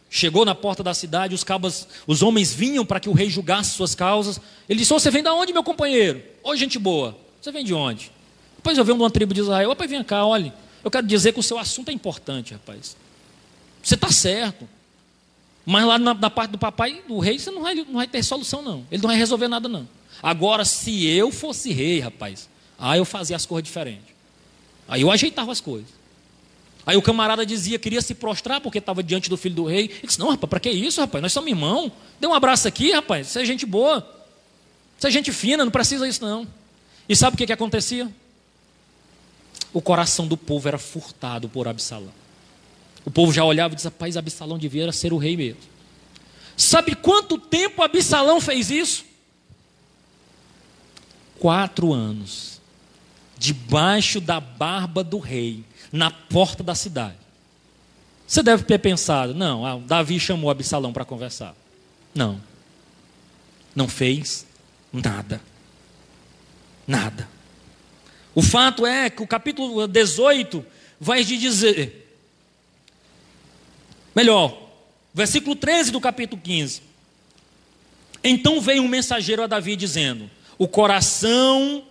[0.09, 3.69] chegou na porta da cidade, os cabas, os homens vinham para que o rei julgasse
[3.69, 4.41] suas causas.
[4.67, 6.19] Ele disse: oh, Você vem de onde, meu companheiro?
[6.43, 7.15] Oi, gente boa.
[7.39, 8.11] Você vem de onde?
[8.55, 9.69] Depois eu venho de uma tribo de Israel.
[9.69, 10.51] Rapaz, vem cá, olhe.
[10.83, 12.97] Eu quero dizer que o seu assunto é importante, rapaz.
[13.83, 14.67] Você está certo.
[15.63, 18.23] Mas lá na, na, parte do papai, do rei, você não vai, não vai ter
[18.23, 18.83] solução, não.
[18.91, 19.87] Ele não vai resolver nada, não.
[20.23, 24.18] Agora, se eu fosse rei, rapaz, aí eu fazia as coisas diferentes.
[24.89, 25.87] Aí eu ajeitava as coisas.
[26.85, 29.85] Aí o camarada dizia, queria se prostrar porque estava diante do filho do rei.
[29.85, 31.21] Ele disse: Não, rapaz, para que isso, rapaz?
[31.21, 31.91] Nós somos irmãos.
[32.19, 33.27] Dê um abraço aqui, rapaz.
[33.27, 34.07] Você é gente boa.
[34.97, 36.47] Você é gente fina, não precisa isso, não.
[37.07, 38.11] E sabe o que, que acontecia?
[39.71, 42.11] O coração do povo era furtado por Absalão.
[43.05, 45.61] O povo já olhava e dizia: Rapaz, Absalão devia ser o rei mesmo.
[46.57, 49.05] Sabe quanto tempo Absalão fez isso?
[51.39, 52.58] Quatro anos
[53.39, 57.17] debaixo da barba do rei, na porta da cidade.
[58.27, 61.55] Você deve ter pensado, não, ah, Davi chamou Absalão para conversar.
[62.13, 62.39] Não.
[63.73, 64.45] Não fez
[64.91, 65.41] nada.
[66.85, 67.27] Nada.
[68.35, 70.63] O fato é que o capítulo 18
[70.99, 72.15] vai dizer,
[74.13, 74.69] melhor,
[75.13, 76.81] versículo 13 do capítulo 15.
[78.23, 81.83] Então veio um mensageiro a Davi dizendo: O coração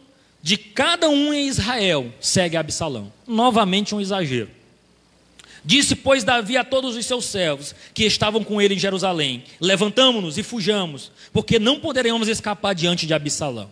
[0.49, 3.13] de cada um em Israel segue Absalão.
[3.27, 4.49] Novamente um exagero.
[5.63, 10.39] Disse, pois, Davi a todos os seus servos que estavam com ele em Jerusalém: Levantamo-nos
[10.39, 13.71] e fujamos, porque não poderemos escapar diante de Absalão.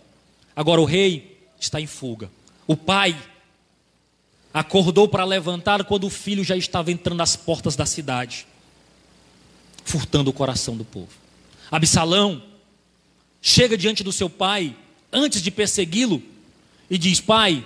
[0.54, 2.30] Agora o rei está em fuga.
[2.66, 3.16] O pai
[4.52, 8.46] acordou para levantar quando o filho já estava entrando às portas da cidade,
[9.82, 11.08] furtando o coração do povo.
[11.70, 12.42] Absalão
[13.40, 14.76] chega diante do seu pai,
[15.10, 16.35] antes de persegui-lo,
[16.90, 17.64] e diz: Pai,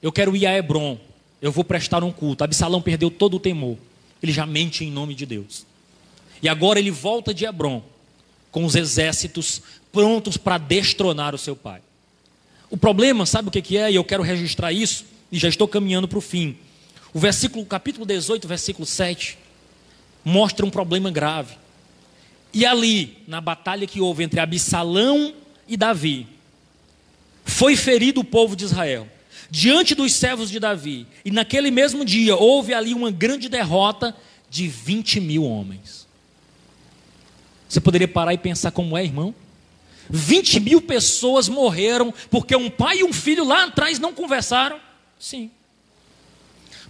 [0.00, 0.98] eu quero ir a Hebron,
[1.40, 2.44] eu vou prestar um culto.
[2.44, 3.76] Absalão perdeu todo o temor,
[4.22, 5.66] ele já mente em nome de Deus.
[6.42, 7.82] E agora ele volta de Hebron,
[8.50, 11.80] com os exércitos prontos para destronar o seu pai.
[12.70, 13.92] O problema, sabe o que é?
[13.92, 16.56] E eu quero registrar isso, e já estou caminhando para o fim.
[17.12, 19.38] O versículo, capítulo 18, versículo 7,
[20.24, 21.56] mostra um problema grave.
[22.52, 25.34] E ali, na batalha que houve entre Absalão
[25.68, 26.26] e Davi,
[27.62, 29.06] foi ferido o povo de Israel
[29.48, 31.06] diante dos servos de Davi.
[31.24, 34.16] E naquele mesmo dia houve ali uma grande derrota
[34.50, 36.08] de 20 mil homens.
[37.68, 39.32] Você poderia parar e pensar como é, irmão?
[40.10, 44.80] 20 mil pessoas morreram porque um pai e um filho lá atrás não conversaram?
[45.16, 45.48] Sim.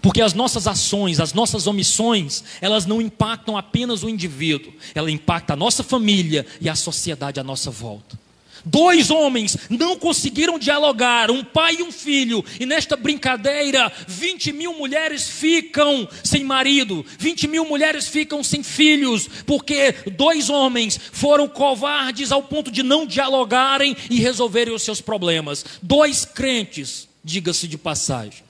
[0.01, 5.53] Porque as nossas ações, as nossas omissões, elas não impactam apenas o indivíduo, ela impacta
[5.53, 8.22] a nossa família e a sociedade à nossa volta.
[8.64, 14.75] Dois homens não conseguiram dialogar, um pai e um filho, e nesta brincadeira, 20 mil
[14.75, 22.31] mulheres ficam sem marido, 20 mil mulheres ficam sem filhos, porque dois homens foram covardes
[22.31, 25.64] ao ponto de não dialogarem e resolverem os seus problemas.
[25.83, 28.44] Dois crentes, diga-se de passagem,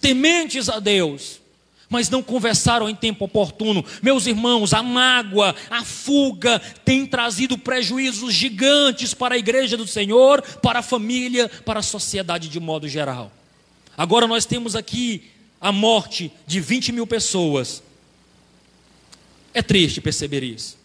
[0.00, 1.43] tementes a Deus,
[1.88, 3.84] mas não conversaram em tempo oportuno.
[4.02, 10.42] Meus irmãos, a mágoa, a fuga tem trazido prejuízos gigantes para a igreja do Senhor,
[10.62, 13.30] para a família, para a sociedade de modo geral.
[13.96, 17.82] Agora nós temos aqui a morte de 20 mil pessoas.
[19.52, 20.76] É triste perceber isso.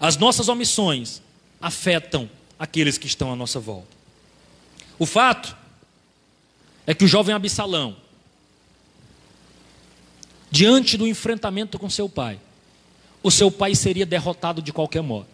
[0.00, 1.22] As nossas omissões
[1.60, 3.96] afetam aqueles que estão à nossa volta.
[4.98, 5.56] O fato
[6.86, 7.96] é que o jovem Absalão,
[10.50, 12.38] diante do enfrentamento com seu pai,
[13.22, 15.26] o seu pai seria derrotado de qualquer modo.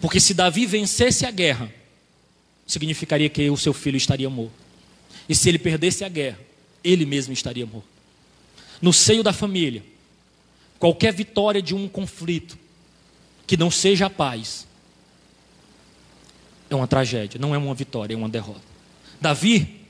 [0.00, 1.72] Porque se Davi vencesse a guerra,
[2.66, 4.52] significaria que o seu filho estaria morto.
[5.28, 6.38] E se ele perdesse a guerra,
[6.82, 7.88] ele mesmo estaria morto.
[8.80, 9.84] No seio da família,
[10.78, 12.58] qualquer vitória de um conflito
[13.46, 14.66] que não seja a paz,
[16.68, 18.62] é uma tragédia, não é uma vitória, é uma derrota.
[19.20, 19.80] Davi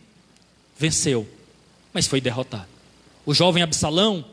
[0.76, 1.28] venceu,
[1.92, 2.71] mas foi derrotado.
[3.24, 4.24] O jovem Absalão,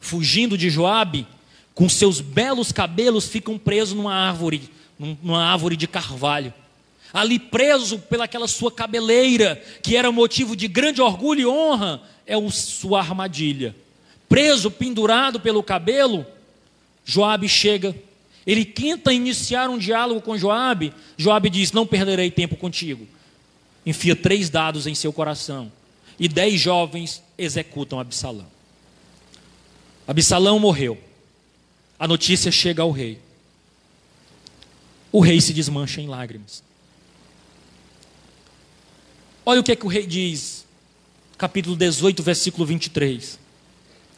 [0.00, 1.26] fugindo de Joabe,
[1.74, 6.52] com seus belos cabelos, ficam presos numa árvore, numa árvore de carvalho.
[7.12, 13.00] Ali preso pelaquela sua cabeleira, que era motivo de grande orgulho e honra, é sua
[13.00, 13.74] armadilha.
[14.28, 16.26] Preso, pendurado pelo cabelo,
[17.04, 17.94] Joabe chega.
[18.46, 20.92] Ele tenta iniciar um diálogo com Joabe.
[21.16, 23.06] Joabe diz: Não perderei tempo contigo.
[23.84, 25.70] Enfia três dados em seu coração.
[26.18, 28.46] E dez jovens executam Absalão.
[30.06, 30.98] Absalão morreu.
[31.98, 33.18] A notícia chega ao rei.
[35.10, 36.62] O rei se desmancha em lágrimas.
[39.44, 40.66] Olha o que é que o rei diz,
[41.38, 43.38] capítulo 18, versículo 23.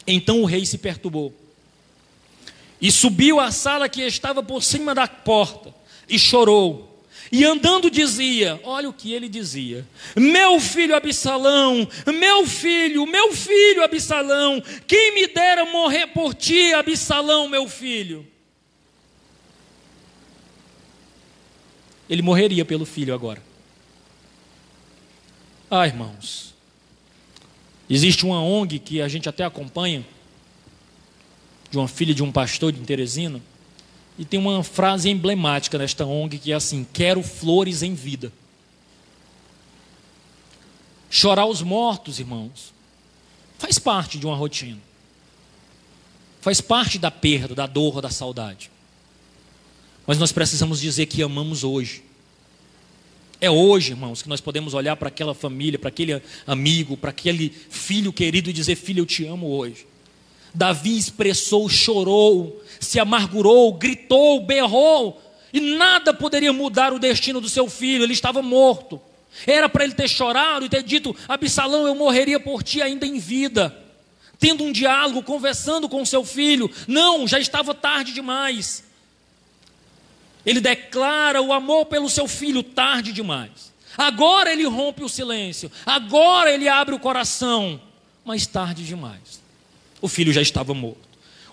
[0.07, 1.33] Então o rei se perturbou
[2.81, 5.73] e subiu à sala que estava por cima da porta
[6.07, 6.88] e chorou.
[7.31, 13.83] E andando dizia: Olha o que ele dizia: Meu filho Absalão, meu filho, meu filho
[13.83, 18.25] Absalão, quem me dera morrer por ti, Absalão, meu filho.
[22.09, 23.41] Ele morreria pelo filho agora.
[25.69, 26.55] Ah, irmãos,
[27.87, 30.03] existe uma ONG que a gente até acompanha,
[31.69, 33.39] de uma filha de um pastor de Teresina,
[34.19, 38.33] e tem uma frase emblemática nesta ONG que é assim: Quero flores em vida.
[41.09, 42.73] Chorar os mortos, irmãos,
[43.57, 44.77] faz parte de uma rotina,
[46.41, 48.69] faz parte da perda, da dor, da saudade.
[50.05, 52.03] Mas nós precisamos dizer que amamos hoje.
[53.39, 57.49] É hoje, irmãos, que nós podemos olhar para aquela família, para aquele amigo, para aquele
[57.69, 59.87] filho querido e dizer: Filho, eu te amo hoje.
[60.53, 67.69] Davi expressou, chorou, se amargurou, gritou, berrou, e nada poderia mudar o destino do seu
[67.69, 69.01] filho, ele estava morto.
[69.45, 73.19] Era para ele ter chorado e ter dito: Absalão, eu morreria por ti ainda em
[73.19, 73.75] vida.
[74.39, 76.71] Tendo um diálogo, conversando com seu filho.
[76.87, 78.83] Não, já estava tarde demais.
[80.45, 83.73] Ele declara o amor pelo seu filho tarde demais.
[83.97, 85.69] Agora ele rompe o silêncio.
[85.85, 87.81] Agora ele abre o coração.
[88.23, 89.41] Mas tarde demais.
[90.01, 91.08] O filho já estava morto.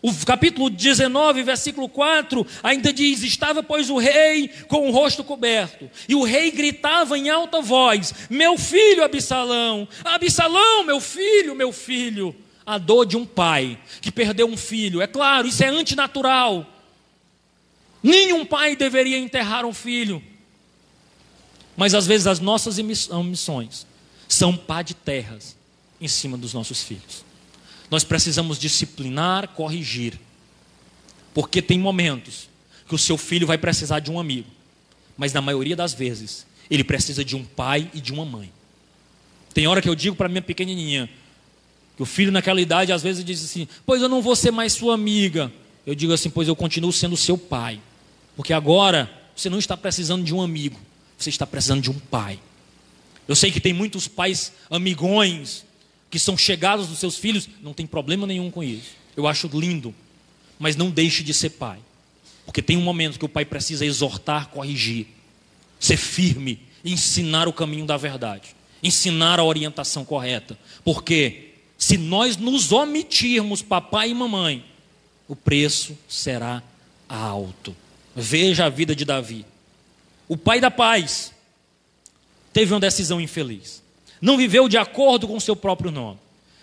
[0.07, 5.91] O capítulo 19, versículo 4, ainda diz: Estava, pois, o rei com o rosto coberto,
[6.09, 12.37] e o rei gritava em alta voz: Meu filho Absalão, Absalão, meu filho, meu filho.
[12.65, 16.65] A dor de um pai que perdeu um filho, é claro, isso é antinatural.
[18.01, 20.23] Nenhum pai deveria enterrar um filho.
[21.77, 23.85] Mas às vezes as nossas missões
[24.29, 25.57] são pá de terras
[26.01, 27.26] em cima dos nossos filhos.
[27.91, 30.19] Nós precisamos disciplinar, corrigir.
[31.35, 32.49] Porque tem momentos
[32.89, 34.49] que o seu filho vai precisar de um amigo,
[35.17, 38.51] mas na maioria das vezes ele precisa de um pai e de uma mãe.
[39.53, 41.11] Tem hora que eu digo para minha pequenininha,
[41.97, 44.73] que o filho naquela idade às vezes diz assim: "Pois eu não vou ser mais
[44.73, 45.53] sua amiga".
[45.85, 47.81] Eu digo assim: "Pois eu continuo sendo seu pai".
[48.35, 50.79] Porque agora você não está precisando de um amigo,
[51.19, 52.39] você está precisando de um pai.
[53.29, 55.66] Eu sei que tem muitos pais amigões
[56.11, 58.93] que são chegados dos seus filhos, não tem problema nenhum com isso.
[59.17, 59.95] Eu acho lindo,
[60.59, 61.79] mas não deixe de ser pai.
[62.45, 65.07] Porque tem um momento que o pai precisa exortar, corrigir,
[65.81, 70.57] ser firme, ensinar o caminho da verdade, ensinar a orientação correta.
[70.85, 74.65] Porque se nós nos omitirmos, papai e mamãe,
[75.27, 76.63] o preço será
[77.09, 77.77] alto.
[78.15, 79.45] Veja a vida de Davi.
[80.29, 81.33] O pai da paz
[82.53, 83.83] teve uma decisão infeliz.
[84.21, 86.19] Não viveu de acordo com o seu próprio nome.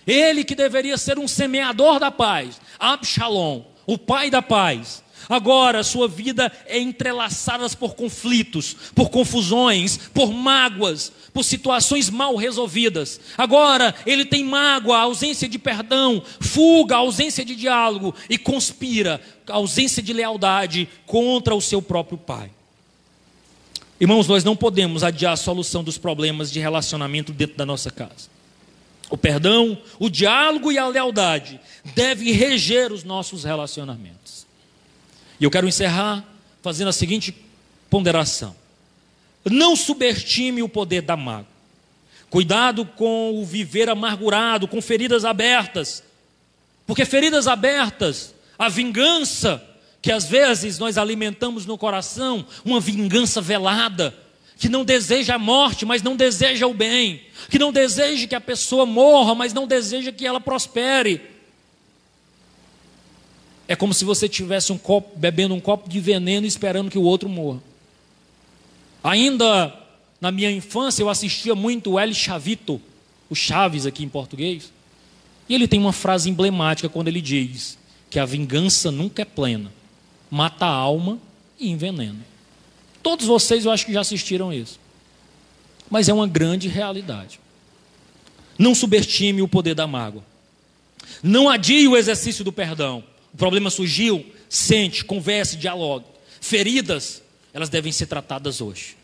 [0.05, 6.07] Ele que deveria ser um semeador da paz, Absalom, o pai da paz, Agora sua
[6.07, 13.19] vida é entrelaçada por conflitos, por confusões, por mágoas, por situações mal resolvidas.
[13.37, 20.13] Agora ele tem mágoa, ausência de perdão, fuga, ausência de diálogo e conspira, ausência de
[20.13, 22.51] lealdade contra o seu próprio pai.
[24.03, 28.27] Irmãos, nós não podemos adiar a solução dos problemas de relacionamento dentro da nossa casa.
[29.09, 31.57] O perdão, o diálogo e a lealdade
[31.95, 34.45] devem reger os nossos relacionamentos.
[35.39, 36.21] E eu quero encerrar
[36.61, 37.33] fazendo a seguinte
[37.89, 38.53] ponderação:
[39.45, 41.47] não subestime o poder da mágoa.
[42.29, 46.03] Cuidado com o viver amargurado, com feridas abertas,
[46.85, 49.63] porque feridas abertas, a vingança,
[50.03, 54.13] que às vezes nós alimentamos no coração, uma vingança velada,
[54.57, 58.41] que não deseja a morte, mas não deseja o bem, que não deseja que a
[58.41, 61.21] pessoa morra, mas não deseja que ela prospere.
[63.65, 67.03] É como se você tivesse um copo, bebendo um copo de veneno esperando que o
[67.03, 67.63] outro morra.
[69.01, 69.73] Ainda
[70.19, 72.81] na minha infância eu assistia muito o El Chavito,
[73.29, 74.69] o Chaves aqui em português.
[75.47, 77.77] E ele tem uma frase emblemática quando ele diz
[78.09, 79.71] que a vingança nunca é plena,
[80.33, 81.19] mata a alma
[81.59, 82.25] e envenena.
[83.03, 84.79] Todos vocês eu acho que já assistiram isso.
[85.91, 87.39] Mas é uma grande realidade.
[88.57, 90.23] Não subestime o poder da mágoa.
[91.21, 93.03] Não adie o exercício do perdão.
[93.31, 96.05] O problema surgiu, sente, converse, dialogue.
[96.41, 97.21] Feridas,
[97.53, 98.97] elas devem ser tratadas hoje.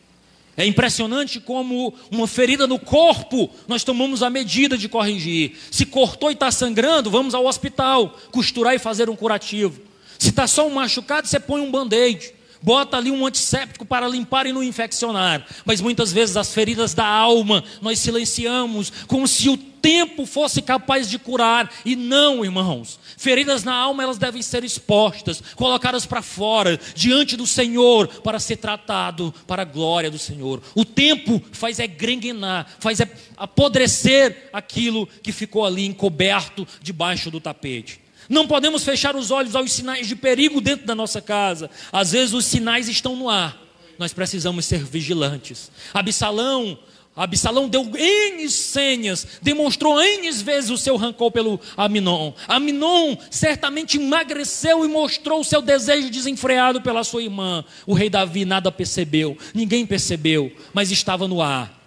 [0.57, 5.59] É impressionante como uma ferida no corpo nós tomamos a medida de corrigir.
[5.69, 9.88] Se cortou e está sangrando, vamos ao hospital, costurar e fazer um curativo.
[10.20, 14.45] Se está só um machucado, você põe um band-aid bota ali um antisséptico para limpar
[14.45, 15.45] e não infeccionar.
[15.65, 21.09] Mas muitas vezes as feridas da alma nós silenciamos, como se o tempo fosse capaz
[21.09, 21.72] de curar.
[21.86, 22.99] E não, irmãos.
[23.17, 28.57] Feridas na alma elas devem ser expostas, colocadas para fora, diante do Senhor, para ser
[28.57, 30.61] tratado para a glória do Senhor.
[30.76, 37.39] O tempo faz é grenguenar, faz é apodrecer aquilo que ficou ali encoberto debaixo do
[37.39, 38.09] tapete.
[38.30, 41.69] Não podemos fechar os olhos aos sinais de perigo dentro da nossa casa.
[41.91, 43.57] Às vezes os sinais estão no ar.
[43.97, 45.71] Nós precisamos ser vigilantes.
[45.93, 46.77] Absalão,
[47.15, 52.32] Absalão deu N senhas, demonstrou N vezes o seu rancor pelo Aminon.
[52.47, 57.65] Aminon certamente emagreceu e mostrou o seu desejo desenfreado pela sua irmã.
[57.86, 61.78] O rei Davi nada percebeu, ninguém percebeu, mas estava no ar.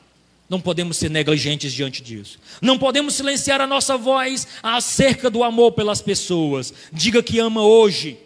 [0.52, 2.38] Não podemos ser negligentes diante disso.
[2.60, 6.74] Não podemos silenciar a nossa voz acerca do amor pelas pessoas.
[6.92, 8.18] Diga que ama hoje,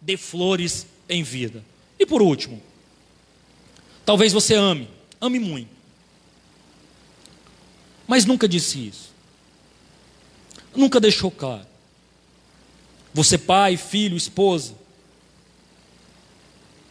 [0.00, 1.64] dê flores em vida.
[1.98, 2.62] E por último,
[4.04, 4.88] talvez você ame,
[5.20, 5.70] ame muito,
[8.06, 9.12] mas nunca disse isso.
[10.76, 11.66] Nunca deixou claro.
[13.12, 14.76] Você, pai, filho, esposa,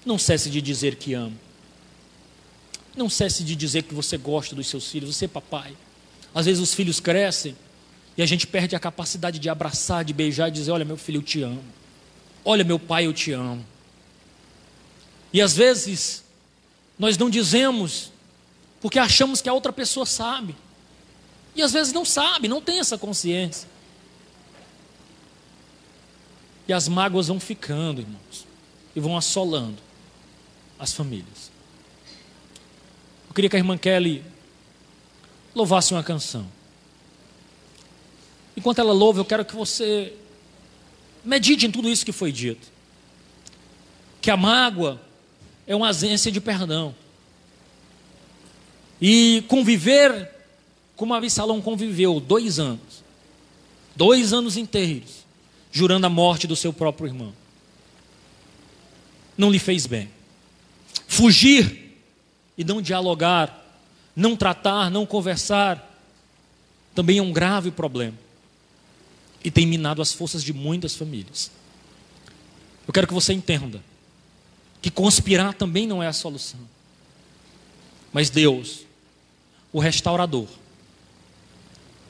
[0.05, 1.37] não cesse de dizer que ama.
[2.95, 5.75] Não cesse de dizer que você gosta dos seus filhos, você é papai.
[6.33, 7.55] Às vezes os filhos crescem
[8.17, 11.17] e a gente perde a capacidade de abraçar, de beijar e dizer: Olha, meu filho,
[11.17, 11.63] eu te amo.
[12.43, 13.65] Olha, meu pai, eu te amo.
[15.31, 16.23] E às vezes
[16.99, 18.11] nós não dizemos
[18.81, 20.55] porque achamos que a outra pessoa sabe.
[21.55, 23.69] E às vezes não sabe, não tem essa consciência.
[26.67, 28.47] E as mágoas vão ficando, irmãos,
[28.95, 29.77] e vão assolando
[30.79, 31.50] as famílias.
[33.31, 34.21] Eu queria que a irmã Kelly
[35.55, 36.45] louvasse uma canção.
[38.57, 40.11] Enquanto ela louva, eu quero que você
[41.23, 42.67] medite em tudo isso que foi dito.
[44.21, 45.01] Que a mágoa
[45.65, 46.93] é uma ausência de perdão.
[48.99, 50.29] E conviver
[50.97, 53.01] como Absalão conviveu dois anos,
[53.95, 55.25] dois anos inteiros,
[55.71, 57.33] jurando a morte do seu próprio irmão,
[59.37, 60.09] não lhe fez bem.
[61.07, 61.80] Fugir
[62.57, 63.65] e não dialogar,
[64.15, 65.87] não tratar, não conversar,
[66.93, 68.17] também é um grave problema.
[69.43, 71.51] E tem minado as forças de muitas famílias.
[72.87, 73.81] Eu quero que você entenda
[74.81, 76.59] que conspirar também não é a solução.
[78.11, 78.81] Mas Deus,
[79.71, 80.47] o restaurador,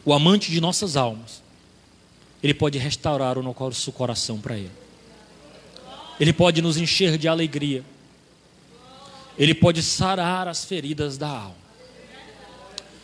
[0.04, 1.44] o amante de nossas almas,
[2.42, 4.72] Ele pode restaurar o nosso coração para Ele.
[6.20, 7.84] Ele pode nos encher de alegria.
[9.38, 11.56] Ele pode sarar as feridas da alma.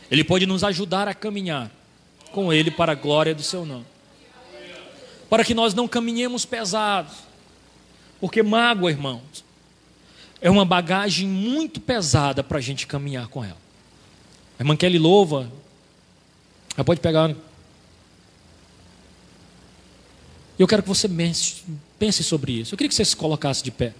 [0.09, 1.71] Ele pode nos ajudar a caminhar
[2.31, 3.85] com Ele para a glória do Seu nome.
[5.29, 7.13] Para que nós não caminhemos pesados.
[8.19, 9.43] Porque mágoa, irmãos,
[10.41, 13.57] é uma bagagem muito pesada para a gente caminhar com ela.
[14.57, 15.51] A irmã Kelly louva.
[16.75, 17.35] Ela pode pegar.
[20.57, 21.09] Eu quero que você
[21.99, 22.73] pense sobre isso.
[22.73, 23.93] Eu queria que você se colocasse de pé.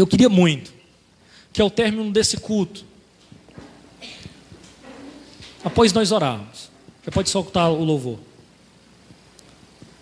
[0.00, 0.72] Eu queria muito
[1.52, 2.86] que ao término desse culto,
[5.62, 6.70] após nós orarmos,
[7.02, 8.18] você pode soltar o louvor,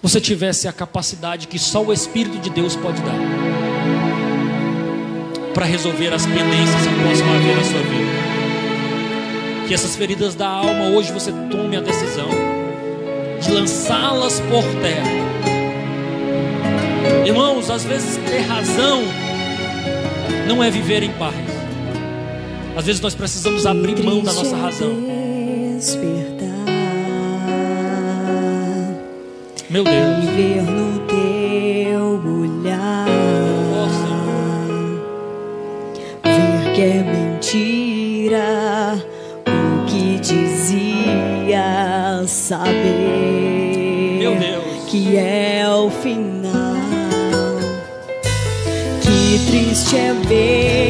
[0.00, 3.18] você tivesse a capacidade que só o Espírito de Deus pode dar
[5.52, 9.66] para resolver as pendências que possam haver na sua vida.
[9.66, 12.28] Que essas feridas da alma hoje você tome a decisão
[13.40, 15.10] de lançá-las por terra.
[17.26, 19.02] Irmãos, às vezes ter razão
[20.46, 21.34] não é viver em paz.
[22.76, 24.92] Às vezes nós precisamos abrir mão da nossa razão.
[29.70, 30.24] Meu Deus.
[30.34, 33.06] Ver no teu olhar.
[36.24, 39.04] Ver que é mentira
[39.46, 44.84] o que dizia saber Meu Deus.
[44.86, 46.37] que é o final
[49.58, 50.87] triste é ver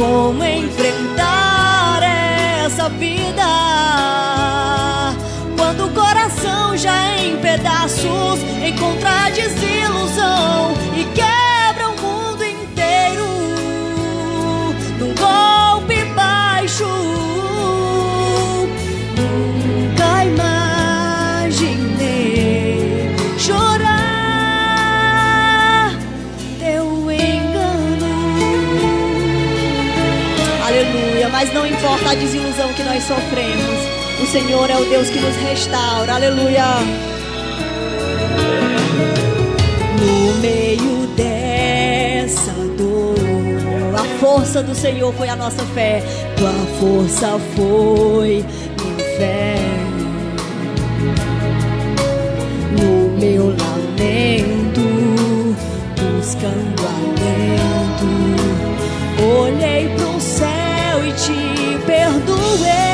[0.00, 1.29] cómo enfrentar.
[32.10, 33.78] A desilusão que nós sofremos,
[34.20, 36.14] o Senhor é o Deus que nos restaura.
[36.14, 36.64] Aleluia.
[40.00, 46.02] No meio dessa dor, a força do Senhor foi a nossa fé.
[46.36, 46.50] Tua
[46.80, 48.44] força foi
[48.82, 49.56] minha fé.
[52.76, 54.80] No meu lamento,
[55.94, 58.08] buscando alento,
[59.22, 59.99] olhei te
[62.00, 62.89] perdoei.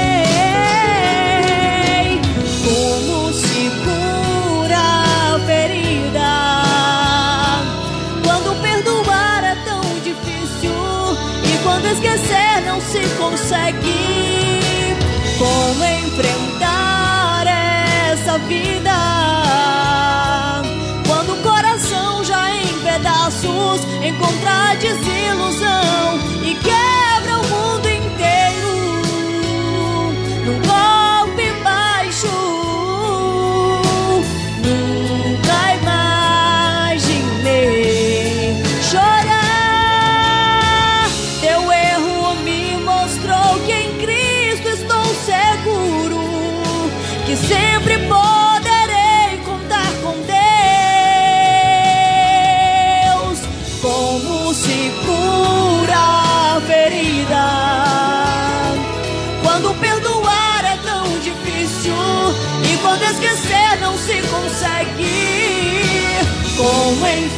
[66.98, 67.35] Como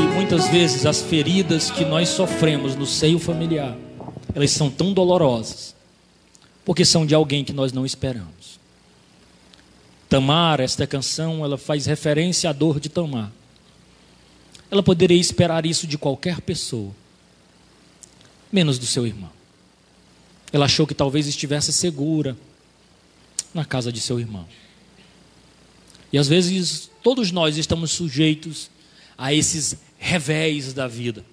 [0.00, 3.76] muitas vezes as feridas que nós sofremos no seio familiar,
[4.34, 5.74] elas são tão dolorosas,
[6.64, 8.58] porque são de alguém que nós não esperamos.
[10.08, 13.32] Tamar, esta canção, ela faz referência à dor de Tamar.
[14.70, 16.92] Ela poderia esperar isso de qualquer pessoa,
[18.52, 19.30] menos do seu irmão.
[20.52, 22.36] Ela achou que talvez estivesse segura
[23.52, 24.46] na casa de seu irmão.
[26.12, 28.70] E às vezes todos nós estamos sujeitos
[29.16, 31.24] a esses revés da vida,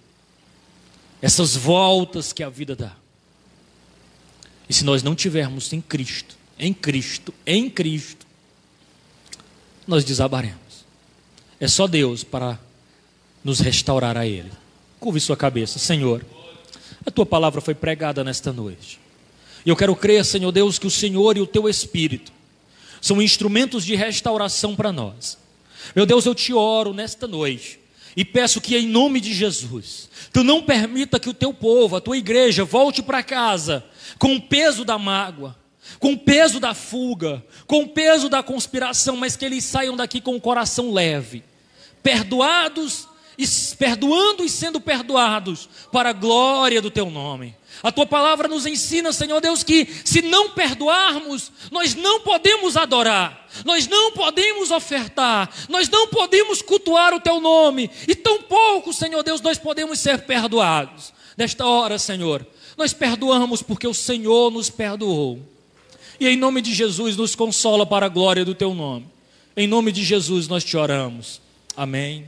[1.22, 2.96] essas voltas que a vida dá.
[4.70, 8.26] E se nós não tivermos em Cristo, em Cristo, em Cristo,
[9.86, 10.86] nós desabaremos.
[11.60, 12.60] É só Deus para
[13.44, 14.52] nos restaurar a Ele.
[15.00, 16.26] Curve sua cabeça, Senhor.
[17.06, 19.00] A tua palavra foi pregada nesta noite.
[19.66, 22.32] E eu quero crer, Senhor Deus, que o Senhor e o teu Espírito
[23.02, 25.38] são instrumentos de restauração para nós.
[25.96, 27.80] Meu Deus, eu te oro nesta noite
[28.16, 32.02] e peço que, em nome de Jesus, tu não permita que o teu povo, a
[32.02, 33.84] tua igreja, volte para casa
[34.20, 35.56] com o peso da mágoa,
[36.00, 40.22] com o peso da fuga, com o peso da conspiração, mas que eles saiam daqui
[40.22, 41.44] com o coração leve,
[42.02, 43.08] perdoados,
[43.38, 43.46] e,
[43.78, 47.56] perdoando e sendo perdoados, para a glória do teu nome.
[47.82, 53.48] A tua palavra nos ensina, Senhor Deus, que se não perdoarmos, nós não podemos adorar,
[53.66, 59.24] nós não podemos ofertar, nós não podemos cultuar o teu nome, e tão pouco, Senhor
[59.24, 61.14] Deus, nós podemos ser perdoados.
[61.38, 62.46] Nesta hora, Senhor,
[62.78, 65.40] Nós perdoamos porque o Senhor nos perdoou.
[66.20, 69.08] E em nome de Jesus, nos consola para a glória do teu nome.
[69.56, 71.42] Em nome de Jesus, nós te oramos.
[71.76, 72.22] Amém.